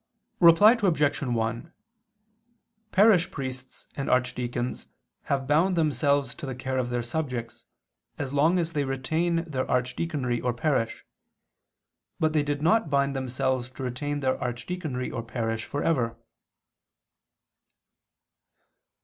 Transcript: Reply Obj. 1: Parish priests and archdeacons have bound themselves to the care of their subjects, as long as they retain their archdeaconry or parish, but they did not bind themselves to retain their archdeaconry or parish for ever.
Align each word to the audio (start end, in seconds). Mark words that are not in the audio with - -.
Reply 0.39 0.75
Obj. 0.81 1.21
1: 1.21 1.73
Parish 2.91 3.29
priests 3.29 3.85
and 3.95 4.09
archdeacons 4.09 4.87
have 5.25 5.45
bound 5.45 5.75
themselves 5.77 6.33
to 6.33 6.47
the 6.47 6.55
care 6.55 6.79
of 6.79 6.89
their 6.89 7.03
subjects, 7.03 7.65
as 8.17 8.33
long 8.33 8.57
as 8.57 8.73
they 8.73 8.83
retain 8.83 9.43
their 9.47 9.69
archdeaconry 9.69 10.41
or 10.41 10.53
parish, 10.55 11.05
but 12.19 12.33
they 12.33 12.41
did 12.41 12.63
not 12.63 12.89
bind 12.89 13.15
themselves 13.15 13.69
to 13.69 13.83
retain 13.83 14.21
their 14.21 14.39
archdeaconry 14.43 15.11
or 15.11 15.21
parish 15.21 15.65
for 15.65 15.83
ever. 15.83 16.17